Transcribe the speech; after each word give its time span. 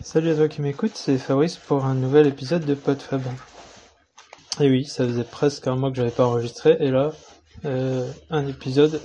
Salut 0.00 0.30
à 0.30 0.36
toi 0.36 0.48
qui 0.48 0.62
m'écoute, 0.62 0.92
c'est 0.94 1.18
Fabrice 1.18 1.56
pour 1.56 1.84
un 1.84 1.94
nouvel 1.94 2.28
épisode 2.28 2.64
de 2.64 2.74
PodFab. 2.74 3.22
Et 4.60 4.70
oui, 4.70 4.84
ça 4.84 5.04
faisait 5.04 5.24
presque 5.24 5.66
un 5.66 5.74
mois 5.74 5.90
que 5.90 5.96
j'avais 5.96 6.12
pas 6.12 6.24
enregistré, 6.24 6.76
et 6.78 6.90
là, 6.90 7.10
euh, 7.64 8.08
un 8.30 8.46
épisode 8.46 9.00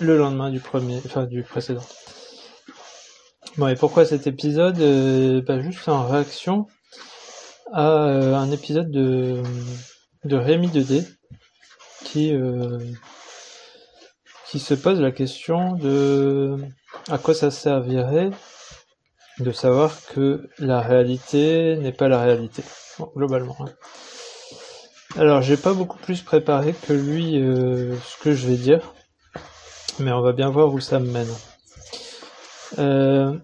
le 0.00 0.16
lendemain 0.16 0.50
du 0.50 0.58
premier, 0.58 0.96
enfin 1.04 1.26
du 1.26 1.42
précédent. 1.42 1.84
Bon, 3.58 3.68
et 3.68 3.74
pourquoi 3.74 4.06
cet 4.06 4.26
épisode 4.26 4.80
euh, 4.80 5.42
bah, 5.42 5.60
Juste 5.60 5.86
en 5.88 6.06
réaction 6.06 6.66
à 7.72 8.06
euh, 8.06 8.34
un 8.34 8.50
épisode 8.50 8.90
de, 8.90 9.42
de 10.24 10.36
Rémi 10.36 10.68
2D 10.68 11.06
qui, 12.04 12.34
euh, 12.34 12.78
qui 14.48 14.58
se 14.58 14.72
pose 14.72 15.00
la 15.00 15.12
question 15.12 15.74
de 15.74 16.56
à 17.10 17.18
quoi 17.18 17.34
ça 17.34 17.50
servirait 17.50 18.30
de 19.40 19.52
savoir 19.52 19.96
que 20.14 20.48
la 20.58 20.80
réalité 20.80 21.76
n'est 21.76 21.92
pas 21.92 22.08
la 22.08 22.20
réalité, 22.20 22.62
globalement. 23.16 23.56
Hein. 23.60 23.70
Alors, 25.16 25.42
j'ai 25.42 25.56
pas 25.56 25.72
beaucoup 25.72 25.98
plus 25.98 26.22
préparé 26.22 26.74
que 26.86 26.92
lui 26.92 27.42
euh, 27.42 27.96
ce 27.96 28.22
que 28.22 28.32
je 28.32 28.46
vais 28.46 28.56
dire, 28.56 28.94
mais 29.98 30.12
on 30.12 30.20
va 30.20 30.32
bien 30.32 30.50
voir 30.50 30.72
où 30.72 30.78
ça 30.78 31.00
me 31.00 31.10
mène. 31.10 31.32
Euh, 32.78 33.36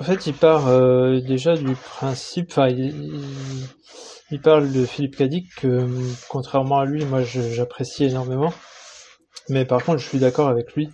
en 0.00 0.04
fait, 0.04 0.26
il 0.26 0.34
part 0.34 0.68
euh, 0.68 1.20
déjà 1.20 1.56
du 1.56 1.74
principe, 1.74 2.48
enfin, 2.50 2.68
il, 2.68 3.20
il, 4.30 4.40
parle 4.40 4.72
de 4.72 4.86
Philippe 4.86 5.16
Cadic 5.16 5.54
que, 5.56 5.86
contrairement 6.28 6.78
à 6.78 6.84
lui, 6.86 7.04
moi, 7.04 7.22
j'apprécie 7.22 8.04
énormément. 8.04 8.54
Mais 9.48 9.64
par 9.64 9.84
contre, 9.84 9.98
je 9.98 10.08
suis 10.08 10.18
d'accord 10.18 10.48
avec 10.48 10.74
lui 10.74 10.90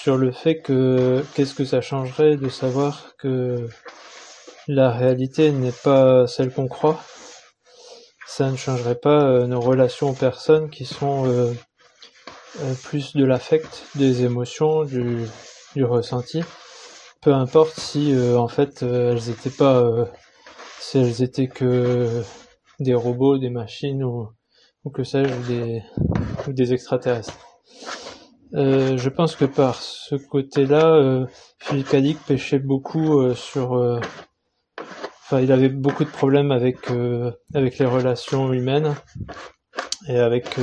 sur 0.00 0.16
le 0.16 0.30
fait 0.30 0.60
que 0.60 1.24
qu'est-ce 1.34 1.54
que 1.54 1.64
ça 1.64 1.80
changerait 1.80 2.36
de 2.36 2.48
savoir 2.48 3.16
que 3.18 3.68
la 4.68 4.92
réalité 4.92 5.50
n'est 5.50 5.72
pas 5.72 6.28
celle 6.28 6.52
qu'on 6.52 6.68
croit? 6.68 7.02
Ça 8.24 8.48
ne 8.48 8.56
changerait 8.56 8.94
pas 8.94 9.24
euh, 9.24 9.46
nos 9.48 9.60
relations 9.60 10.10
aux 10.10 10.14
personnes 10.14 10.70
qui 10.70 10.84
sont 10.84 11.26
euh, 11.26 11.52
euh, 12.60 12.74
plus 12.84 13.16
de 13.16 13.24
l'affect, 13.24 13.86
des 13.96 14.22
émotions, 14.22 14.84
du, 14.84 15.26
ressenti. 15.82 16.42
Peu 17.20 17.32
importe 17.32 17.78
si 17.78 18.12
en 18.36 18.48
fait 18.48 18.82
elles 18.82 19.30
étaient 19.30 19.50
pas 19.50 20.08
si 20.80 20.98
elles 20.98 21.22
étaient 21.22 21.46
que 21.46 22.22
des 22.80 22.94
robots, 22.94 23.38
des 23.38 23.50
machines 23.50 24.02
ou, 24.02 24.28
que 24.92 25.04
sais-je, 25.04 25.32
ou 26.48 26.52
des 26.52 26.72
extraterrestres. 26.72 27.47
Euh, 28.54 28.96
je 28.96 29.08
pense 29.08 29.36
que 29.36 29.44
par 29.44 29.76
ce 29.76 30.14
côté-là, 30.14 30.94
euh, 30.94 31.26
Philippe 31.58 31.88
Cadic 31.88 32.18
pêchait 32.24 32.58
beaucoup 32.58 33.20
euh, 33.20 33.34
sur. 33.34 33.74
Euh, 33.74 34.00
enfin, 35.22 35.40
il 35.40 35.52
avait 35.52 35.68
beaucoup 35.68 36.04
de 36.04 36.10
problèmes 36.10 36.50
avec 36.50 36.90
euh, 36.90 37.30
avec 37.54 37.78
les 37.78 37.86
relations 37.86 38.52
humaines 38.52 38.94
et 40.08 40.18
avec 40.18 40.56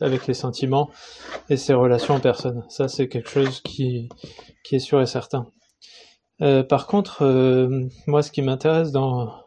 avec 0.00 0.26
les 0.26 0.34
sentiments 0.34 0.90
et 1.48 1.56
ses 1.56 1.74
relations 1.74 2.14
en 2.14 2.20
personne. 2.20 2.64
Ça, 2.68 2.86
c'est 2.88 3.08
quelque 3.08 3.30
chose 3.30 3.60
qui 3.62 4.08
qui 4.64 4.76
est 4.76 4.80
sûr 4.80 5.00
et 5.00 5.06
certain. 5.06 5.46
par 6.68 6.86
contre, 6.86 7.24
moi, 8.06 8.22
ce 8.22 8.30
qui 8.30 8.42
m'intéresse 8.42 8.92
dans 8.92 9.44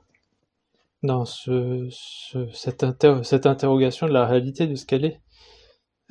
dans 1.03 1.25
ce, 1.25 1.88
ce 1.91 2.49
cette, 2.53 2.85
cette 3.23 3.45
interrogation 3.45 4.08
de 4.08 4.13
la 4.13 4.25
réalité 4.25 4.67
de 4.67 4.75
ce 4.75 4.85
qu'elle 4.85 5.05
est, 5.05 5.21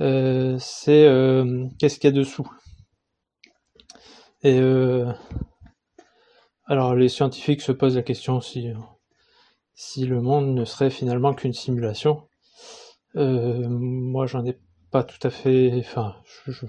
euh, 0.01 0.57
c'est 0.59 1.07
euh, 1.07 1.67
qu'est-ce 1.79 1.99
qu'il 1.99 2.11
y 2.11 2.13
a 2.13 2.17
dessous? 2.17 2.49
Et 4.43 4.59
euh, 4.61 5.11
alors 6.67 6.95
les 6.95 7.09
scientifiques 7.09 7.63
se 7.63 7.73
posent 7.73 7.97
la 7.97 8.03
question 8.03 8.41
si 8.41 8.69
si 9.75 10.07
le 10.07 10.21
monde 10.21 10.55
ne 10.55 10.65
serait 10.65 10.91
finalement 10.91 11.35
qu'une 11.35 11.53
simulation. 11.53 12.29
moi, 13.15 14.27
j'en 14.27 14.45
ai 14.45 14.59
pas 14.91 15.05
tout 15.05 15.19
à 15.27 15.31
fait. 15.31 15.73
Enfin, 15.79 16.17
je, 16.47 16.53
je, 16.53 16.67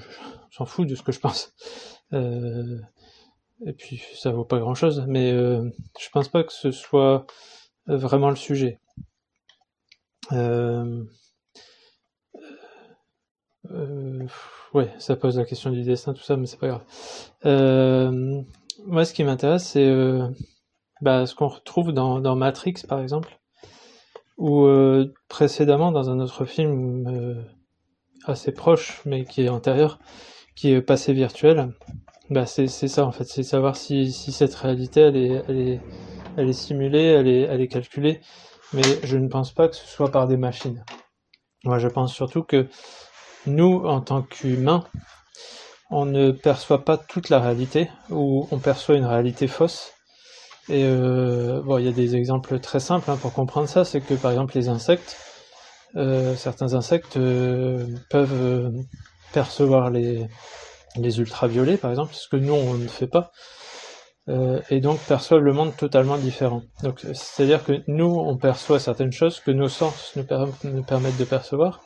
s'en 0.52 0.66
fous 0.66 0.86
de 0.86 0.96
ce 0.96 1.04
que 1.04 1.12
je 1.12 1.20
pense. 1.20 1.54
et 2.14 3.74
puis, 3.78 4.02
ça 4.16 4.32
vaut 4.32 4.46
pas 4.46 4.60
grand-chose. 4.60 5.06
Mais 5.08 5.32
je 5.32 6.10
pense 6.12 6.30
pas 6.30 6.44
que 6.44 6.54
ce 6.54 6.72
soit 6.72 7.26
vraiment 7.88 8.30
le 8.30 8.36
sujet. 8.36 8.80
Euh, 13.72 14.26
ouais, 14.74 14.92
ça 14.98 15.16
pose 15.16 15.38
la 15.38 15.46
question 15.46 15.72
du 15.72 15.84
destin, 15.84 16.14
tout 16.14 16.24
ça, 16.24 16.38
mais 16.38 16.46
c'est 16.46 16.60
pas 16.60 16.68
grave. 16.68 16.84
Euh, 17.46 18.42
moi, 18.86 19.06
ce 19.06 19.14
qui 19.14 19.24
m'intéresse, 19.24 19.68
c'est 19.68 19.86
euh, 19.86 20.28
bah, 21.02 21.26
ce 21.26 21.36
qu'on 21.36 21.48
retrouve 21.48 21.92
dans, 21.92 22.36
Matrix, 22.36 22.76
par 22.88 23.02
exemple, 23.02 23.40
ou 24.38 24.66
euh, 24.66 25.14
précédemment 25.30 25.92
dans 25.92 26.10
un 26.10 26.20
autre 26.20 26.46
film 26.46 27.08
euh, 27.08 27.42
assez 28.26 28.52
proche, 28.52 29.02
mais 29.06 29.26
qui 29.26 29.44
est 29.44 29.50
antérieur, 29.50 30.00
qui 30.56 30.72
est 30.72 30.82
Passé 30.82 31.14
virtuel. 31.14 31.74
Bah, 32.30 32.46
c'est 32.46 32.68
ça, 32.68 33.06
en 33.06 33.12
fait, 33.12 33.24
c'est 33.24 33.44
savoir 33.44 33.76
si, 33.76 34.12
si 34.12 34.32
cette 34.32 34.54
réalité, 34.56 35.02
elle 35.02 35.18
est, 35.18 35.44
elle 35.48 35.60
est, 35.60 35.82
elle 36.36 36.50
est 36.50 36.54
simulée, 36.54 37.04
elle 37.04 37.28
est, 37.28 37.42
elle 37.42 37.62
est 37.62 37.68
calculée, 37.68 38.20
mais 38.74 38.84
je 39.04 39.18
ne 39.18 39.28
pense 39.28 39.54
pas 39.54 39.70
que 39.70 39.76
ce 39.76 39.88
soit 39.88 40.12
par 40.12 40.28
des 40.28 40.38
machines. 40.38 40.84
Moi, 41.64 41.80
je 41.80 41.88
pense 41.88 42.14
surtout 42.14 42.44
que 42.44 42.68
nous, 43.48 43.86
en 43.86 44.02
tant 44.02 44.22
qu'humains, 44.22 44.84
on 45.90 46.06
ne 46.06 46.32
perçoit 46.32 46.84
pas 46.84 46.98
toute 46.98 47.30
la 47.30 47.40
réalité, 47.40 47.90
ou 48.10 48.48
on 48.52 48.60
perçoit 48.60 48.96
une 48.96 49.06
réalité 49.06 49.48
fausse. 49.48 49.94
Et 50.70 50.84
euh, 50.84 51.62
il 51.80 51.86
y 51.86 51.88
a 51.88 51.94
des 51.94 52.16
exemples 52.16 52.60
très 52.60 52.82
simples 52.82 53.10
hein, 53.10 53.18
pour 53.22 53.34
comprendre 53.34 53.70
ça, 53.70 53.86
c'est 53.86 54.02
que 54.02 54.16
par 54.16 54.32
exemple 54.32 54.56
les 54.56 54.68
insectes, 54.68 55.16
euh, 55.96 56.36
certains 56.36 56.74
insectes 56.74 57.16
euh, 57.16 57.86
peuvent 58.10 58.74
percevoir 59.32 59.90
les, 59.90 60.28
ultraviolets, 60.98 61.78
par 61.78 61.92
exemple, 61.92 62.14
ce 62.14 62.28
que 62.28 62.36
nous 62.36 62.54
on 62.54 62.74
ne 62.74 62.88
fait 62.88 63.08
pas, 63.08 63.32
et 64.70 64.82
donc 64.82 65.00
perçoivent 65.00 65.42
le 65.42 65.54
monde 65.54 65.74
totalement 65.78 66.18
différent. 66.18 66.64
Donc 66.84 67.00
c'est-à-dire 67.14 67.64
que 67.64 67.82
nous 67.88 68.14
on 68.14 68.36
perçoit 68.36 68.78
certaines 68.78 69.14
choses 69.14 69.40
que 69.40 69.52
nos 69.52 69.70
sens 69.70 70.14
nous 70.18 70.84
permettent 70.84 71.18
de 71.18 71.24
percevoir, 71.24 71.80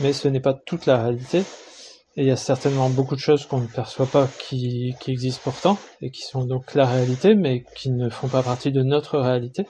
mais 0.00 0.12
ce 0.12 0.28
n'est 0.28 0.40
pas 0.40 0.54
toute 0.54 0.86
la 0.86 1.02
réalité. 1.02 1.40
Et 2.16 2.22
il 2.22 2.26
y 2.26 2.32
a 2.32 2.36
certainement 2.36 2.90
beaucoup 2.90 3.14
de 3.14 3.20
choses 3.20 3.46
qu'on 3.46 3.60
ne 3.60 3.66
perçoit 3.66 4.06
pas 4.06 4.28
qui, 4.40 4.94
qui, 5.00 5.12
existent 5.12 5.42
pourtant, 5.44 5.78
et 6.00 6.10
qui 6.10 6.22
sont 6.22 6.44
donc 6.44 6.74
la 6.74 6.86
réalité, 6.86 7.34
mais 7.34 7.64
qui 7.76 7.90
ne 7.90 8.08
font 8.08 8.28
pas 8.28 8.42
partie 8.42 8.72
de 8.72 8.82
notre 8.82 9.18
réalité. 9.18 9.66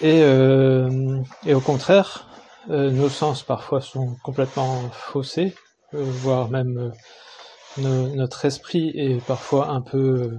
Et, 0.00 0.22
euh, 0.22 1.20
et 1.46 1.54
au 1.54 1.60
contraire, 1.60 2.28
euh, 2.70 2.90
nos 2.90 3.08
sens 3.08 3.42
parfois 3.42 3.80
sont 3.80 4.16
complètement 4.22 4.88
faussés, 4.92 5.54
euh, 5.94 6.02
voire 6.02 6.50
même 6.50 6.78
euh, 6.78 6.90
no, 7.82 8.08
notre 8.14 8.44
esprit 8.44 8.92
est 8.94 9.24
parfois 9.26 9.68
un 9.68 9.80
peu 9.80 9.98
euh, 9.98 10.38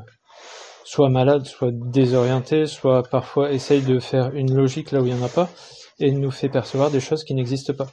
soit 0.83 1.09
malade, 1.09 1.45
soit 1.45 1.71
désorienté, 1.71 2.65
soit 2.65 3.03
parfois 3.03 3.51
essaye 3.51 3.81
de 3.81 3.99
faire 3.99 4.33
une 4.33 4.55
logique 4.55 4.91
là 4.91 5.01
où 5.01 5.05
il 5.05 5.13
n'y 5.13 5.21
en 5.21 5.25
a 5.25 5.29
pas, 5.29 5.49
et 5.99 6.11
nous 6.11 6.31
fait 6.31 6.49
percevoir 6.49 6.91
des 6.91 6.99
choses 6.99 7.23
qui 7.23 7.33
n'existent 7.35 7.73
pas. 7.73 7.87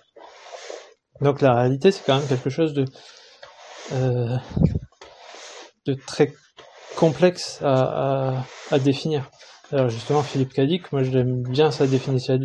Donc 1.23 1.41
la 1.41 1.55
réalité, 1.55 1.93
c'est 1.93 2.05
quand 2.05 2.19
même 2.19 2.27
quelque 2.27 2.51
chose 2.51 2.75
de, 2.75 2.85
euh, 3.93 4.37
très 6.07 6.33
complexe 6.97 7.61
à, 7.63 8.45
définir. 8.83 9.31
Alors 9.71 9.89
justement, 9.89 10.23
Philippe 10.23 10.53
Cadic, 10.53 10.93
moi 10.93 11.03
j'aime 11.03 11.43
bien 11.43 11.71
sa 11.71 11.87
définition, 11.87 12.43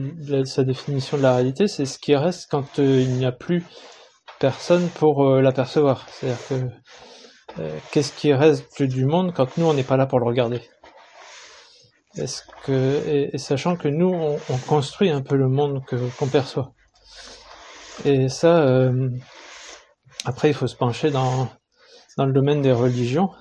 de 1.17 1.21
la 1.21 1.33
réalité, 1.33 1.67
c'est 1.67 1.85
ce 1.85 1.97
qui 1.97 2.15
reste 2.15 2.47
quand 2.49 2.79
euh, 2.79 3.01
il 3.01 3.13
n'y 3.13 3.25
a 3.25 3.31
plus 3.31 3.63
personne 4.39 4.87
pour 4.89 5.25
euh, 5.25 5.41
l'apercevoir. 5.41 6.05
C'est-à-dire 6.09 6.47
que 6.47 7.63
qu'est-ce 7.91 8.13
qui 8.13 8.31
reste 8.33 8.83
du 8.83 9.05
monde 9.05 9.33
quand 9.33 9.57
nous 9.57 9.65
on 9.65 9.73
n'est 9.73 9.83
pas 9.83 9.97
là 9.97 10.05
pour 10.05 10.19
le 10.19 10.25
regarder? 10.25 10.61
Que 12.63 13.31
et, 13.33 13.37
sachant 13.37 13.75
que 13.75 13.87
nous 13.87 14.09
on, 14.09 14.39
on, 14.49 14.57
construit 14.67 15.09
un 15.09 15.21
peu 15.21 15.35
le 15.35 15.47
monde 15.47 15.81
qu'on 16.17 16.27
perçoit. 16.27 16.73
Et 18.05 18.29
ça, 18.29 18.59
euh, 18.59 19.09
après, 20.25 20.49
il 20.49 20.53
faut 20.53 20.67
se 20.67 20.75
pencher 20.75 21.11
dans, 21.11 21.49
dans 22.17 22.25
le 22.25 22.33
domaine 22.33 22.61
des 22.61 22.71
religions, 22.71 23.31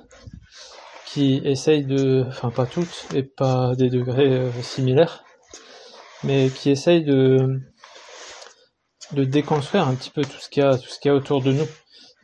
qui 1.07 1.41
essayent 1.45 1.85
de, 1.85 2.25
enfin 2.29 2.51
pas 2.51 2.67
toutes, 2.67 3.07
et 3.15 3.23
pas 3.23 3.75
des 3.75 3.91
degrés 3.91 4.33
euh, 4.33 4.53
similaires, 4.63 5.25
mais 6.25 6.51
qui 6.51 6.71
essayent 6.71 7.05
de, 7.05 7.61
de 9.13 9.25
déconstruire 9.25 9.89
un 9.89 9.95
petit 9.95 10.11
peu 10.11 10.23
tout 10.23 10.39
ce 10.39 10.49
qu'il 10.49 10.63
y 10.63 10.67
a, 10.67 10.77
tout 10.77 10.89
ce 10.89 10.99
qu'il 10.99 11.11
y 11.11 11.13
a 11.13 11.17
autour 11.17 11.43
de 11.43 11.53
nous, 11.53 11.67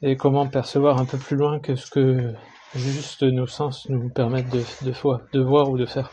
et 0.03 0.17
comment 0.17 0.47
percevoir 0.47 0.99
un 0.99 1.05
peu 1.05 1.19
plus 1.19 1.37
loin 1.37 1.61
que 1.61 1.77
ce 1.77 1.91
que 1.91 2.35
juste 2.75 3.23
nos 3.23 3.47
sens 3.47 3.89
nous 3.89 4.09
permettent 4.09 4.51
de, 4.51 4.63
de, 4.83 5.41
voir 5.41 5.71
ou 5.71 5.79
de 5.79 5.87
faire. 5.87 6.11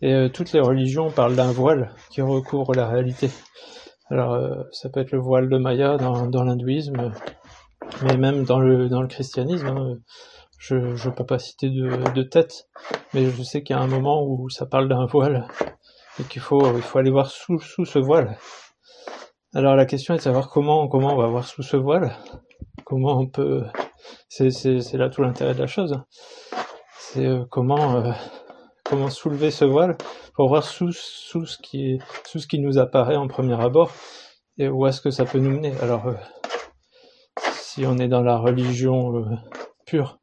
Et 0.00 0.12
euh, 0.12 0.28
toutes 0.28 0.52
les 0.52 0.60
religions 0.60 1.10
parlent 1.10 1.36
d'un 1.36 1.52
voile 1.52 1.94
qui 2.10 2.20
recouvre 2.20 2.74
la 2.74 2.88
réalité. 2.88 3.30
Alors, 4.12 4.34
euh, 4.34 4.64
ça 4.72 4.90
peut 4.90 5.00
être 5.00 5.12
le 5.12 5.18
voile 5.18 5.48
de 5.48 5.56
Maya 5.56 5.96
dans, 5.96 6.26
dans 6.26 6.44
l'hindouisme, 6.44 7.12
mais 8.02 8.18
même 8.18 8.44
dans 8.44 8.58
le, 8.58 8.90
dans 8.90 9.00
le 9.00 9.08
christianisme. 9.08 9.68
Hein, 9.68 9.96
je 10.58 10.74
ne 10.76 11.14
peux 11.14 11.24
pas 11.24 11.38
citer 11.38 11.70
de, 11.70 12.22
tête, 12.22 12.68
mais 13.14 13.24
je 13.30 13.42
sais 13.42 13.62
qu'il 13.62 13.74
y 13.74 13.78
a 13.78 13.82
un 13.82 13.86
moment 13.86 14.22
où 14.22 14.50
ça 14.50 14.66
parle 14.66 14.86
d'un 14.86 15.06
voile 15.06 15.48
et 16.20 16.24
qu'il 16.24 16.42
faut, 16.42 16.76
il 16.76 16.82
faut 16.82 16.98
aller 16.98 17.10
voir 17.10 17.30
sous, 17.30 17.58
sous 17.58 17.86
ce 17.86 17.98
voile. 17.98 18.36
Alors 19.54 19.76
la 19.76 19.86
question 19.86 20.12
est 20.12 20.18
de 20.18 20.22
savoir 20.22 20.50
comment, 20.50 20.88
comment 20.88 21.14
on 21.14 21.16
va 21.16 21.28
voir 21.28 21.46
sous 21.46 21.62
ce 21.62 21.78
voile, 21.78 22.14
comment 22.84 23.18
on 23.18 23.26
peut, 23.26 23.64
c'est, 24.28 24.52
là 24.92 25.08
tout 25.08 25.22
l'intérêt 25.22 25.54
de 25.54 25.60
la 25.60 25.66
chose. 25.66 25.98
C'est 26.98 27.24
euh, 27.24 27.46
comment, 27.50 27.96
euh, 27.96 28.12
comment 28.92 29.08
soulever 29.08 29.50
ce 29.50 29.64
voile 29.64 29.96
pour 30.34 30.48
voir 30.48 30.64
sous, 30.64 30.92
sous 30.92 31.46
ce 31.46 31.56
qui, 31.56 31.98
sous 32.26 32.40
ce 32.40 32.46
qui 32.46 32.58
nous 32.58 32.76
apparaît 32.76 33.16
en 33.16 33.26
premier 33.26 33.58
abord 33.58 33.90
et 34.58 34.68
où 34.68 34.86
est-ce 34.86 35.00
que 35.00 35.10
ça 35.10 35.24
peut 35.24 35.38
nous 35.38 35.48
mener. 35.48 35.72
Alors 35.80 36.08
euh, 36.08 36.14
si 37.54 37.86
on 37.86 37.96
est 37.96 38.08
dans 38.08 38.20
la 38.20 38.36
religion 38.36 39.24
pure, 39.86 40.20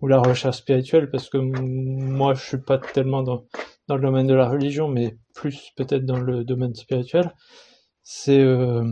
ou 0.00 0.08
la 0.08 0.18
recherche 0.18 0.56
spirituelle, 0.56 1.12
parce 1.12 1.30
que 1.30 1.38
moi 1.38 2.34
je 2.34 2.44
suis 2.44 2.60
pas 2.60 2.78
tellement 2.78 3.22
dans, 3.22 3.44
dans 3.86 3.94
le 3.94 4.02
domaine 4.02 4.26
de 4.26 4.34
la 4.34 4.48
religion, 4.48 4.88
mais 4.88 5.16
plus 5.36 5.70
peut-être 5.76 6.04
dans 6.04 6.18
le 6.18 6.42
domaine 6.42 6.74
spirituel, 6.74 7.32
c'est 8.02 8.40
euh, 8.40 8.82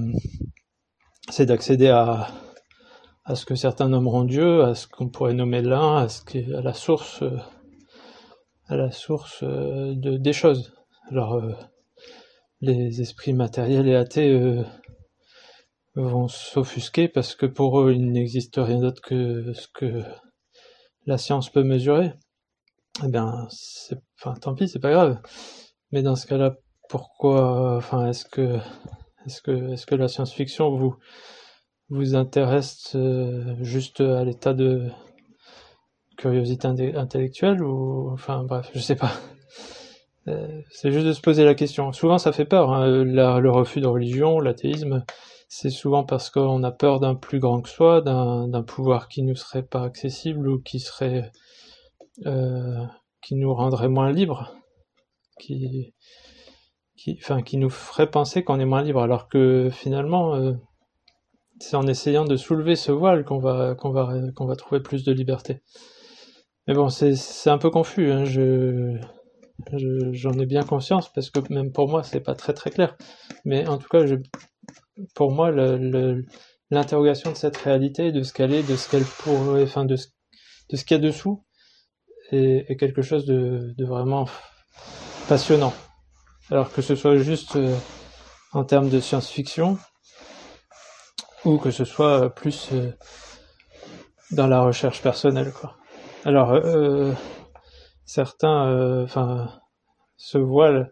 c'est 1.31 1.47
d'accéder 1.47 1.89
à, 1.89 2.29
à 3.25 3.35
ce 3.35 3.45
que 3.45 3.57
certains 3.57 3.89
nommeront 3.89 4.23
Dieu, 4.23 4.63
à 4.63 4.77
ce 4.77 4.87
qu'on 4.87 5.09
pourrait 5.09 5.35
nommer 5.35 5.63
l'un, 5.63 5.97
à 5.97 6.09
ce 6.09 6.25
qui, 6.25 6.45
à 6.55 6.61
la 6.61 6.75
source 6.75 7.25
à 8.69 8.77
la 8.77 8.91
source 8.91 9.43
euh, 9.43 9.95
de, 9.95 10.17
des 10.17 10.33
choses. 10.33 10.75
Alors 11.11 11.35
euh, 11.35 11.53
les 12.61 13.01
esprits 13.01 13.33
matériels 13.33 13.89
et 13.89 13.95
athées 13.95 14.65
vont 15.95 16.29
s'offusquer 16.29 17.09
parce 17.09 17.35
que 17.35 17.47
pour 17.47 17.81
eux 17.81 17.93
il 17.93 18.11
n'existe 18.13 18.57
rien 18.57 18.81
d'autre 18.81 19.03
que 19.03 19.53
ce 19.53 19.69
que 19.69 20.03
la 21.07 21.19
science 21.19 21.51
peut 21.51 21.63
mesurer, 21.63 22.13
eh 23.05 23.09
bien, 23.09 23.47
c'est, 23.51 23.99
enfin, 24.19 24.35
tant 24.41 24.55
pis, 24.55 24.69
c'est 24.69 24.79
pas 24.79 24.91
grave. 24.91 25.21
Mais 25.93 26.03
dans 26.03 26.17
ce 26.17 26.27
cas-là, 26.27 26.57
pourquoi, 26.89 27.77
enfin, 27.77 28.09
est-ce 28.09 28.25
que, 28.25 28.59
est-ce 29.27 29.43
que, 29.43 29.73
est-ce 29.73 29.87
que 29.87 29.95
la 29.95 30.09
science-fiction 30.09 30.77
vous, 30.77 30.97
vous 31.91 32.15
intéresse 32.15 32.93
euh, 32.95 33.55
juste 33.63 34.01
à 34.01 34.25
l'état 34.25 34.55
de 34.55 34.89
curiosité 36.17 36.69
intellectuelle 36.97 37.63
ou, 37.63 38.11
enfin, 38.13 38.45
bref, 38.45 38.71
je 38.75 38.81
sais 38.81 38.97
pas. 38.97 39.13
Euh, 40.29 40.61
c'est 40.71 40.91
juste 40.91 41.07
de 41.07 41.13
se 41.13 41.21
poser 41.21 41.45
la 41.45 41.55
question. 41.55 41.93
Souvent, 41.93 42.19
ça 42.19 42.33
fait 42.33 42.47
peur, 42.47 42.73
hein, 42.73 43.05
le 43.05 43.49
refus 43.49 43.81
de 43.81 43.87
religion, 43.87 44.41
l'athéisme 44.41 45.05
c'est 45.49 45.71
souvent 45.71 46.05
parce 46.05 46.31
qu'on 46.31 46.63
a 46.65 46.73
peur 46.73 47.01
d'un 47.01 47.15
plus 47.15 47.39
grand 47.39 47.61
que 47.63 47.69
soi, 47.69 48.01
d'un 48.01 48.63
pouvoir 48.63 49.09
qui 49.09 49.23
nous 49.23 49.37
serait 49.37 49.63
pas 49.63 49.83
accessible 49.83 50.49
ou 50.49 50.61
qui 50.61 50.81
serait 50.81 51.31
euh, 52.27 52.85
qui 53.23 53.37
nous 53.37 53.55
rendrait 53.55 53.89
moins 53.89 54.11
libres, 54.11 54.55
qui 55.39 55.95
qui 56.97 57.19
enfin 57.23 57.43
qui 57.43 57.59
nous 57.59 57.71
ferait 57.71 58.11
penser 58.11 58.43
qu'on 58.43 58.61
est 58.61 58.65
moins 58.65 58.83
libre, 58.83 59.03
alors 59.03 59.29
que 59.29 59.71
finalement 59.71 60.35
euh, 60.35 60.55
c'est 61.61 61.77
en 61.77 61.87
essayant 61.87 62.25
de 62.25 62.37
soulever 62.37 62.77
ce 62.77 62.93
voile 62.93 63.25
qu'on 63.25 63.39
va 63.39 63.75
qu'on 63.75 63.91
va 63.91 64.13
qu'on 64.35 64.47
va 64.47 64.57
trouver 64.57 64.81
plus 64.81 65.05
de 65.05 65.13
liberté. 65.13 65.63
Mais 66.67 66.75
bon, 66.75 66.89
c'est 66.89 67.51
un 67.51 67.59
peu 67.59 67.71
confus. 67.71 68.11
Hein, 68.11 68.25
je 68.25 68.99
j'en 70.13 70.33
ai 70.35 70.47
bien 70.47 70.63
conscience 70.63 71.11
parce 71.13 71.31
que 71.31 71.41
même 71.51 71.73
pour 71.73 71.89
moi 71.89 72.03
c'est 72.03 72.21
pas 72.21 72.35
très 72.35 72.53
très 72.53 72.71
clair. 72.71 72.97
Mais 73.45 73.67
en 73.67 73.79
tout 73.79 73.89
cas, 73.89 74.05
je 74.07 74.17
pour 75.15 75.31
moi, 75.33 75.51
l'interrogation 76.71 77.33
de 77.33 77.37
cette 77.37 77.57
réalité, 77.57 78.13
de 78.13 78.23
ce 78.23 78.33
qu'elle 78.33 78.53
est, 78.53 78.63
de 78.63 78.77
ce 78.77 78.89
qu'elle 78.89 79.05
pourrait, 79.05 79.63
enfin, 79.63 79.85
de 79.85 79.97
ce, 79.97 80.09
de 80.71 80.77
ce 80.77 80.85
qu'il 80.85 80.97
y 80.97 81.01
a 81.01 81.03
dessous, 81.03 81.45
est, 82.31 82.77
quelque 82.79 83.03
chose 83.03 83.27
de, 83.27 83.75
vraiment 83.79 84.27
passionnant. 85.29 85.75
Alors 86.51 86.73
que 86.73 86.83
ce 86.83 86.95
soit 86.95 87.17
juste 87.17 87.57
euh, 87.57 87.75
en 88.53 88.65
termes 88.65 88.89
de 88.89 89.01
science-fiction, 89.01 89.79
ou 91.45 91.59
que 91.59 91.71
ce 91.71 91.85
soit 91.85 92.35
plus 92.35 92.69
euh, 92.73 92.93
dans 94.31 94.47
la 94.47 94.63
recherche 94.63 95.03
personnelle, 95.03 95.53
quoi. 95.53 95.77
Alors, 96.27 96.51
euh, 96.51 97.13
certains, 98.05 99.03
enfin, 99.05 99.49
se 100.17 100.39
voilent 100.39 100.91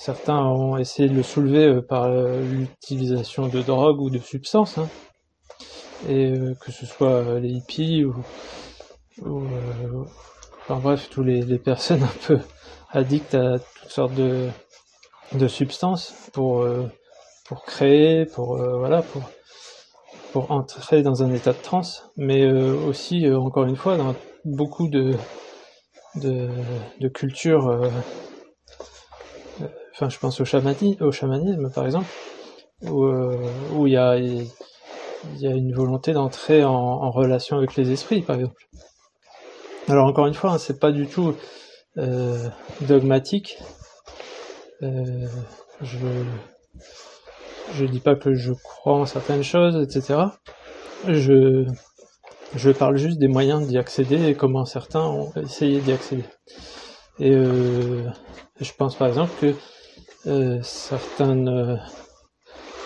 Certains 0.00 0.38
ont 0.38 0.78
essayé 0.78 1.10
de 1.10 1.14
le 1.14 1.22
soulever 1.22 1.66
euh, 1.66 1.82
par 1.82 2.04
euh, 2.04 2.40
l'utilisation 2.40 3.48
de 3.48 3.60
drogues 3.60 4.00
ou 4.00 4.08
de 4.08 4.18
substances, 4.18 4.78
hein. 4.78 4.88
et 6.08 6.30
euh, 6.32 6.54
que 6.54 6.72
ce 6.72 6.86
soit 6.86 7.38
les 7.38 7.50
hippies 7.50 8.06
ou, 8.06 8.14
enfin 10.62 10.80
bref, 10.80 11.10
tous 11.10 11.22
les, 11.22 11.58
personnes 11.58 12.02
un 12.02 12.26
peu 12.26 12.38
addictes 12.88 13.34
à 13.34 13.58
toutes 13.58 13.90
sortes 13.90 14.14
de, 14.14 14.48
substances 15.48 16.30
pour 16.32 16.64
créer, 17.66 18.24
pour 18.24 18.56
voilà, 18.56 19.02
pour 19.02 19.22
pour 20.32 20.50
entrer 20.50 21.02
dans 21.02 21.22
un 21.22 21.30
état 21.34 21.52
de 21.52 21.60
transe, 21.60 22.10
mais 22.16 22.50
aussi 22.50 23.28
encore 23.30 23.64
une 23.64 23.76
fois 23.76 23.98
dans 23.98 24.14
beaucoup 24.44 24.88
de 24.88 25.14
de, 26.16 27.08
cultures 27.08 27.90
enfin 30.00 30.08
je 30.08 30.18
pense 30.18 30.40
au, 30.40 30.44
chamanisme, 30.44 31.04
au 31.04 31.12
chamanisme 31.12 31.70
par 31.70 31.84
exemple, 31.84 32.08
où, 32.82 33.04
euh, 33.04 33.36
il 33.84 33.92
y 33.92 33.96
a, 33.96 34.16
y 34.16 35.46
a 35.46 35.50
une 35.50 35.74
volonté 35.74 36.12
d'entrer 36.12 36.64
en, 36.64 37.10
relation 37.10 37.58
avec 37.58 37.76
les 37.76 37.90
esprits 37.90 38.22
par 38.22 38.36
exemple. 38.36 38.66
Alors 39.88 40.06
encore 40.06 40.26
une 40.26 40.34
fois, 40.34 40.52
hein, 40.52 40.58
c'est 40.58 40.78
pas 40.78 40.92
du 40.92 41.06
tout 41.06 41.34
euh, 41.98 42.48
dogmatique. 42.82 43.58
Euh, 44.82 45.26
je 45.82 45.98
je 47.74 47.84
dis 47.84 48.00
pas 48.00 48.16
que 48.16 48.34
je 48.34 48.52
crois 48.52 48.94
en 48.94 49.04
certaines 49.04 49.44
choses, 49.44 49.76
etc. 49.76 50.18
Je 51.06 51.66
je 52.54 52.70
parle 52.70 52.96
juste 52.96 53.18
des 53.18 53.28
moyens 53.28 53.66
d'y 53.66 53.78
accéder 53.78 54.28
et 54.28 54.34
comment 54.34 54.64
certains 54.64 55.04
ont 55.04 55.32
essayé 55.36 55.80
d'y 55.80 55.92
accéder. 55.92 56.24
Et 57.18 57.32
euh, 57.32 58.08
je 58.60 58.72
pense 58.76 58.96
par 58.96 59.08
exemple 59.08 59.32
que 59.40 59.54
euh, 60.26 60.58
certaines 60.62 61.48
euh, 61.48 61.76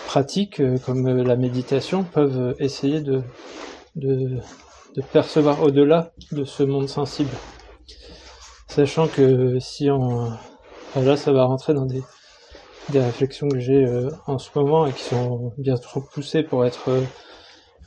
pratiques 0.07 0.59
euh, 0.59 0.77
comme 0.85 1.07
la 1.07 1.35
méditation 1.35 2.03
peuvent 2.03 2.55
essayer 2.59 3.01
de, 3.01 3.21
de, 3.95 4.37
de 4.95 5.01
percevoir 5.13 5.63
au-delà 5.63 6.11
de 6.31 6.43
ce 6.43 6.63
monde 6.63 6.87
sensible. 6.87 7.35
Sachant 8.67 9.07
que 9.07 9.57
si 9.59 9.89
on... 9.89 10.31
là 10.95 11.17
ça 11.17 11.31
va 11.31 11.45
rentrer 11.45 11.73
dans 11.73 11.85
des, 11.85 12.03
des 12.89 12.99
réflexions 12.99 13.47
que 13.47 13.59
j'ai 13.59 13.85
en 14.27 14.37
ce 14.37 14.49
moment 14.53 14.85
et 14.85 14.91
qui 14.91 15.03
sont 15.03 15.53
bien 15.57 15.75
trop 15.75 16.01
poussées 16.01 16.43
pour 16.43 16.65
être 16.65 16.89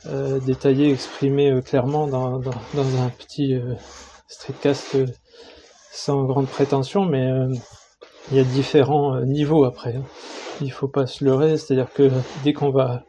euh, 0.05 0.39
détaillées, 0.39 0.91
exprimées 0.91 1.61
clairement 1.63 2.07
dans, 2.07 2.39
dans, 2.39 2.51
dans, 2.73 3.01
un 3.01 3.09
petit 3.09 3.59
streetcast 4.27 4.97
sans 5.91 6.23
grande 6.23 6.47
prétention, 6.47 7.05
mais 7.05 7.29
il 8.31 8.37
y 8.37 8.39
a 8.39 8.43
différents 8.43 9.15
euh, 9.15 9.25
niveaux 9.25 9.63
après. 9.63 9.95
Hein. 9.95 10.03
Il 10.61 10.71
faut 10.71 10.87
pas 10.87 11.07
se 11.07 11.23
leurrer, 11.23 11.57
c'est-à-dire 11.57 11.91
que 11.91 12.11
dès 12.43 12.53
qu'on 12.53 12.69
va 12.69 13.03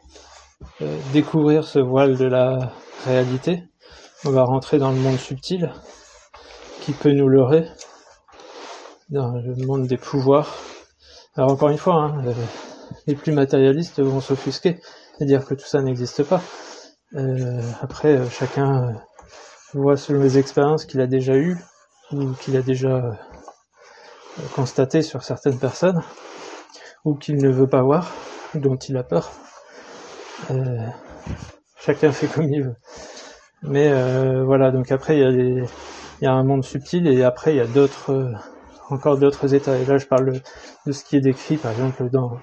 euh, 0.81 0.97
découvrir 1.13 1.63
ce 1.65 1.79
voile 1.79 2.17
de 2.17 2.25
la 2.25 2.71
réalité, 3.05 3.63
on 4.25 4.31
va 4.31 4.43
rentrer 4.43 4.77
dans 4.77 4.91
le 4.91 4.97
monde 4.97 5.17
subtil 5.17 5.71
qui 6.81 6.93
peut 6.93 7.11
nous 7.11 7.27
leurrer, 7.27 7.67
dans 9.09 9.31
le 9.31 9.55
monde 9.65 9.85
des 9.85 9.97
pouvoirs. 9.97 10.57
Alors 11.35 11.51
encore 11.51 11.69
une 11.69 11.77
fois, 11.77 11.95
hein, 11.95 12.23
euh, 12.25 12.33
les 13.05 13.15
plus 13.15 13.31
matérialistes 13.31 14.01
vont 14.01 14.21
s'offusquer 14.21 14.79
et 15.19 15.25
dire 15.25 15.45
que 15.45 15.53
tout 15.53 15.67
ça 15.67 15.81
n'existe 15.81 16.23
pas. 16.23 16.41
Après, 17.81 18.29
chacun 18.29 18.93
voit 19.73 19.97
selon 19.97 20.21
les 20.21 20.37
expériences 20.37 20.85
qu'il 20.85 21.01
a 21.01 21.07
déjà 21.07 21.35
eues 21.35 21.57
ou 22.11 22.33
qu'il 22.33 22.57
a 22.57 22.61
déjà 22.61 23.17
constaté 24.53 25.01
sur 25.01 25.23
certaines 25.23 25.59
personnes, 25.59 26.01
ou 27.05 27.15
qu'il 27.15 27.37
ne 27.37 27.49
veut 27.49 27.67
pas 27.67 27.81
voir, 27.81 28.15
dont 28.55 28.75
il 28.75 28.97
a 28.97 29.03
peur. 29.03 29.31
Euh, 30.49 30.87
chacun 31.79 32.11
fait 32.11 32.27
comme 32.27 32.51
il 32.51 32.63
veut. 32.63 32.75
Mais 33.63 33.91
euh, 33.91 34.43
voilà, 34.43 34.71
donc 34.71 34.91
après 34.91 35.17
il 35.17 35.21
y, 35.21 35.25
a 35.25 35.29
il 35.29 36.23
y 36.23 36.27
a 36.27 36.33
un 36.33 36.43
monde 36.43 36.63
subtil 36.63 37.07
et 37.07 37.23
après 37.23 37.53
il 37.53 37.57
y 37.57 37.61
a 37.61 37.67
d'autres, 37.67 38.11
euh, 38.11 38.33
encore 38.89 39.17
d'autres 39.17 39.53
états. 39.53 39.77
Et 39.77 39.85
là 39.85 39.97
je 39.97 40.07
parle 40.07 40.41
de 40.85 40.91
ce 40.91 41.03
qui 41.03 41.15
est 41.15 41.21
décrit 41.21 41.57
par 41.57 41.71
exemple 41.71 42.09
dans, 42.09 42.39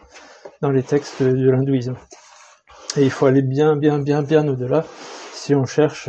dans 0.62 0.70
les 0.70 0.82
textes 0.82 1.22
de 1.22 1.50
l'hindouisme. 1.50 1.96
Et 2.96 3.04
il 3.04 3.10
faut 3.10 3.26
aller 3.26 3.42
bien, 3.42 3.76
bien, 3.76 3.98
bien, 3.98 4.22
bien 4.22 4.46
au-delà. 4.48 4.84
Si 5.32 5.54
on 5.54 5.64
cherche 5.64 6.08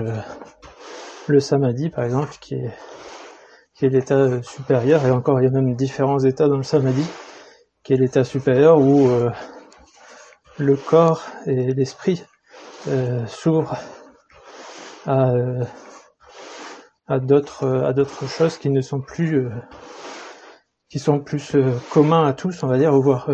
le 1.28 1.40
samadhi 1.40 1.90
par 1.90 2.04
exemple, 2.04 2.36
qui 2.40 2.56
est 2.56 2.72
qui 3.80 3.86
est 3.86 3.90
l'état 3.90 4.44
supérieur, 4.44 5.06
et 5.06 5.12
encore 5.12 5.40
il 5.40 5.46
y 5.46 5.48
a 5.48 5.52
même 5.52 5.74
différents 5.74 6.20
états 6.20 6.50
dans 6.50 6.58
le 6.58 6.64
samadhi, 6.64 7.06
qui 7.82 7.94
est 7.94 7.98
l'état 7.98 8.26
supérieur 8.26 8.78
où 8.80 9.08
euh, 9.08 9.32
le 10.58 10.76
corps 10.76 11.24
et 11.46 11.74
l'esprit 11.74 12.26
euh, 12.90 13.26
s'ouvrent 13.26 13.78
à, 15.06 15.30
euh, 15.32 15.64
d'autres 17.22 17.84
à 17.86 17.94
d'autres 17.94 18.28
choses 18.28 18.58
qui 18.58 18.70
ne 18.70 18.82
sont 18.82 19.00
plus 19.00 19.48
qui 20.90 21.00
sont 21.00 21.20
plus 21.20 21.56
communs 21.90 22.28
à 22.28 22.34
tous, 22.34 22.64
on 22.64 22.68
va 22.68 22.78
dire, 22.78 22.94
ou 22.94 23.02
voire 23.02 23.30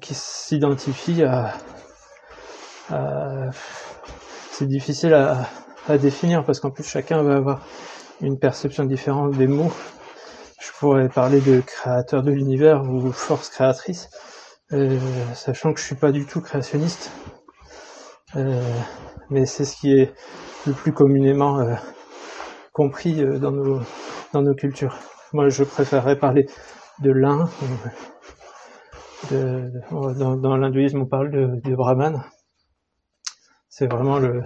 qui 0.00 0.14
s'identifient 0.14 1.24
à, 1.24 1.52
à 2.90 3.50
c'est 4.52 4.66
difficile 4.66 5.12
à, 5.14 5.48
à 5.88 5.98
définir 5.98 6.44
parce 6.44 6.60
qu'en 6.60 6.70
plus 6.70 6.84
chacun 6.84 7.22
va 7.22 7.36
avoir 7.36 7.60
une 8.20 8.38
perception 8.38 8.84
différente 8.84 9.32
des 9.32 9.46
mots. 9.46 9.72
Je 10.60 10.70
pourrais 10.78 11.08
parler 11.08 11.40
de 11.40 11.60
créateur 11.60 12.22
de 12.22 12.30
l'univers 12.30 12.82
ou 12.82 13.12
force 13.12 13.50
créatrice, 13.50 14.08
euh, 14.72 14.98
sachant 15.34 15.72
que 15.74 15.80
je 15.80 15.84
suis 15.84 15.94
pas 15.94 16.12
du 16.12 16.24
tout 16.26 16.40
créationniste. 16.40 17.10
Euh, 18.34 18.62
mais 19.30 19.46
c'est 19.46 19.64
ce 19.64 19.76
qui 19.76 19.92
est 19.92 20.12
le 20.66 20.72
plus 20.72 20.92
communément 20.92 21.60
euh, 21.60 21.74
compris 22.72 23.22
euh, 23.22 23.38
dans 23.38 23.52
nos 23.52 23.80
dans 24.32 24.42
nos 24.42 24.54
cultures. 24.54 24.96
Moi, 25.32 25.48
je 25.48 25.64
préférerais 25.64 26.18
parler 26.18 26.46
de 27.00 27.10
l'un. 27.10 27.48
Dans, 29.30 30.36
dans 30.36 30.56
l'hindouisme, 30.56 31.02
on 31.02 31.06
parle 31.06 31.30
de, 31.30 31.60
de 31.64 31.74
Brahman. 31.74 32.22
C'est 33.78 33.92
vraiment 33.92 34.18
le 34.18 34.42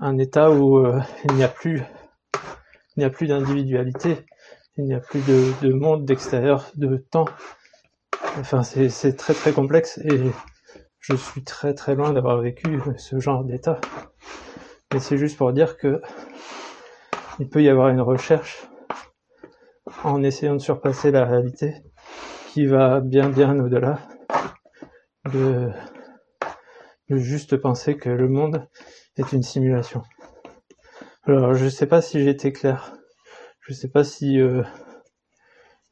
un 0.00 0.18
état 0.18 0.50
où 0.50 0.78
euh, 0.78 1.00
il 1.26 1.36
n'y 1.36 1.44
a 1.44 1.48
plus 1.48 1.80
il 2.96 2.98
n'y 2.98 3.04
a 3.04 3.10
plus 3.10 3.28
d'individualité, 3.28 4.26
il 4.76 4.82
n'y 4.86 4.94
a 4.94 4.98
plus 4.98 5.20
de, 5.20 5.52
de 5.64 5.72
monde 5.72 6.04
d'extérieur, 6.06 6.72
de 6.74 6.96
temps. 6.96 7.26
Enfin, 8.36 8.64
c'est 8.64 9.16
très 9.16 9.32
très 9.32 9.52
complexe 9.52 9.98
et 9.98 10.20
je 10.98 11.14
suis 11.14 11.44
très 11.44 11.72
très 11.72 11.94
loin 11.94 12.12
d'avoir 12.12 12.40
vécu 12.40 12.80
ce 12.96 13.20
genre 13.20 13.44
d'état. 13.44 13.80
Mais 14.92 14.98
c'est 14.98 15.16
juste 15.16 15.38
pour 15.38 15.52
dire 15.52 15.76
que 15.76 16.02
il 17.38 17.48
peut 17.48 17.62
y 17.62 17.68
avoir 17.68 17.90
une 17.90 18.00
recherche 18.00 18.66
en 20.02 20.24
essayant 20.24 20.54
de 20.54 20.60
surpasser 20.60 21.12
la 21.12 21.24
réalité 21.26 21.76
qui 22.48 22.66
va 22.66 22.98
bien 22.98 23.28
bien 23.28 23.56
au-delà 23.60 24.00
de, 25.32 25.70
juste 27.18 27.56
penser 27.56 27.96
que 27.96 28.08
le 28.08 28.28
monde 28.28 28.68
est 29.16 29.32
une 29.32 29.42
simulation. 29.42 30.02
Alors, 31.24 31.54
je 31.54 31.68
sais 31.68 31.86
pas 31.86 32.02
si 32.02 32.18
été 32.28 32.52
clair. 32.52 32.94
Je 33.60 33.74
sais 33.74 33.88
pas 33.88 34.04
si 34.04 34.40
euh, 34.40 34.62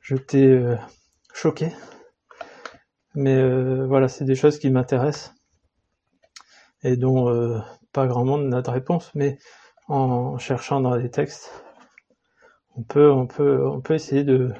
je 0.00 0.16
t'ai 0.16 0.46
euh, 0.46 0.76
choqué. 1.32 1.70
Mais 3.14 3.36
euh, 3.36 3.86
voilà, 3.86 4.08
c'est 4.08 4.24
des 4.24 4.34
choses 4.34 4.58
qui 4.58 4.70
m'intéressent 4.70 5.34
et 6.82 6.96
dont 6.96 7.28
euh, 7.28 7.58
pas 7.92 8.06
grand 8.06 8.24
monde 8.24 8.48
n'a 8.48 8.62
de 8.62 8.70
réponse. 8.70 9.10
Mais 9.14 9.38
en 9.88 10.38
cherchant 10.38 10.80
dans 10.80 10.94
les 10.94 11.10
textes, 11.10 11.50
on 12.76 12.82
peut, 12.82 13.10
on 13.10 13.26
peut, 13.26 13.66
on 13.66 13.80
peut 13.80 13.94
essayer 13.94 14.24
de 14.24 14.52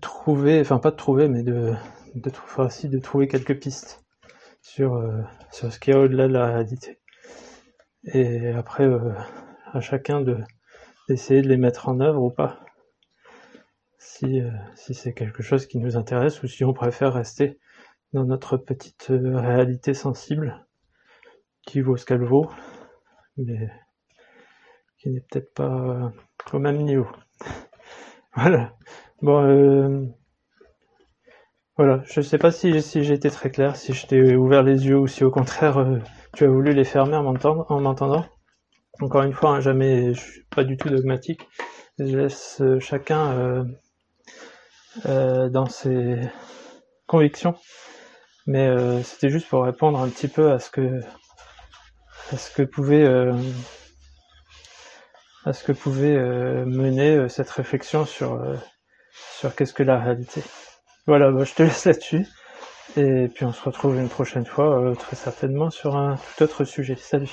trouver, 0.00 0.60
enfin 0.60 0.78
pas 0.78 0.90
de 0.90 0.96
trouver, 0.96 1.28
mais 1.28 1.42
de 1.42 1.74
de, 2.14 2.30
aussi 2.58 2.88
de 2.88 2.98
trouver 2.98 3.28
quelques 3.28 3.58
pistes 3.58 4.04
sur, 4.60 4.94
euh, 4.94 5.22
sur 5.50 5.72
ce 5.72 5.78
qui 5.78 5.90
est 5.90 5.94
au-delà 5.94 6.28
de 6.28 6.32
la 6.32 6.46
réalité. 6.46 6.98
Et 8.04 8.48
après, 8.48 8.84
euh, 8.84 9.12
à 9.72 9.80
chacun 9.80 10.20
de 10.20 10.38
d'essayer 11.08 11.42
de 11.42 11.48
les 11.48 11.56
mettre 11.56 11.88
en 11.88 11.98
œuvre 12.00 12.22
ou 12.22 12.30
pas. 12.30 12.60
Si, 13.98 14.40
euh, 14.40 14.50
si 14.76 14.94
c'est 14.94 15.12
quelque 15.12 15.42
chose 15.42 15.66
qui 15.66 15.78
nous 15.78 15.96
intéresse 15.96 16.42
ou 16.42 16.46
si 16.46 16.64
on 16.64 16.72
préfère 16.72 17.12
rester 17.12 17.58
dans 18.12 18.24
notre 18.24 18.56
petite 18.56 19.06
réalité 19.10 19.92
sensible 19.92 20.66
qui 21.66 21.80
vaut 21.80 21.96
ce 21.96 22.06
qu'elle 22.06 22.24
vaut, 22.24 22.48
mais 23.36 23.70
qui 24.98 25.10
n'est 25.10 25.20
peut-être 25.20 25.52
pas 25.52 26.12
au 26.52 26.58
même 26.60 26.78
niveau. 26.78 27.08
voilà. 28.34 28.76
Bon, 29.20 30.12
voilà, 31.76 32.02
je 32.04 32.20
sais 32.20 32.38
pas 32.38 32.50
si, 32.50 32.82
si 32.82 33.04
j'ai 33.04 33.14
été 33.14 33.30
très 33.30 33.50
clair, 33.50 33.76
si 33.76 33.94
je 33.94 34.06
t'ai 34.06 34.36
ouvert 34.36 34.62
les 34.62 34.86
yeux 34.86 34.98
ou 34.98 35.06
si 35.06 35.24
au 35.24 35.30
contraire 35.30 35.78
euh, 35.78 35.98
tu 36.34 36.44
as 36.44 36.48
voulu 36.48 36.72
les 36.74 36.84
fermer 36.84 37.16
en 37.16 37.22
m'entendant. 37.80 38.26
Encore 39.00 39.22
une 39.22 39.32
fois, 39.32 39.52
hein, 39.52 39.60
jamais, 39.60 40.12
je 40.12 40.20
suis 40.20 40.44
pas 40.50 40.64
du 40.64 40.76
tout 40.76 40.90
dogmatique. 40.90 41.48
Je 41.98 42.16
laisse 42.16 42.60
euh, 42.60 42.78
chacun 42.80 43.64
euh, 45.06 45.48
dans 45.48 45.66
ses 45.66 46.18
convictions. 47.06 47.54
Mais 48.46 49.02
c'était 49.04 49.30
juste 49.30 49.48
pour 49.48 49.64
répondre 49.64 50.00
un 50.00 50.08
petit 50.08 50.28
peu 50.28 50.50
à 50.50 50.58
ce 50.58 50.70
que 50.70 51.00
à 52.32 52.36
ce 52.36 52.50
que 52.50 52.62
pouvait 52.62 53.06
à 55.44 55.52
ce 55.52 55.62
que 55.62 55.72
pouvait 55.72 56.18
mener 56.64 57.28
cette 57.28 57.50
réflexion 57.50 58.04
sur 58.06 58.42
sur 59.38 59.54
qu'est-ce 59.54 59.74
que 59.74 59.84
la 59.84 59.98
réalité. 60.00 60.42
Voilà, 61.10 61.32
bah, 61.32 61.42
je 61.42 61.54
te 61.54 61.64
laisse 61.64 61.86
là-dessus. 61.86 62.24
Et 62.96 63.26
puis 63.34 63.44
on 63.44 63.52
se 63.52 63.64
retrouve 63.64 63.98
une 63.98 64.08
prochaine 64.08 64.46
fois, 64.46 64.80
euh, 64.80 64.94
très 64.94 65.16
certainement, 65.16 65.68
sur 65.68 65.96
un 65.96 66.14
tout 66.14 66.44
autre 66.44 66.62
sujet. 66.62 66.94
Salut 66.94 67.32